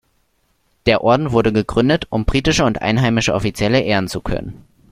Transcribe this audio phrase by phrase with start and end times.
[0.87, 4.65] Der Orden wurde gegründet, um britische und einheimische Offizielle ehren zu können.